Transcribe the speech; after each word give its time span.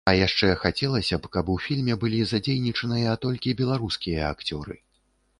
А 0.09 0.11
яшчэ 0.17 0.47
хацелася 0.61 1.17
б, 1.25 1.29
каб 1.35 1.51
у 1.55 1.57
фільме 1.65 1.97
былі 2.03 2.21
задзейнічаныя 2.31 3.13
толькі 3.25 3.53
беларускія 3.61 4.31
акцёры. 4.33 4.79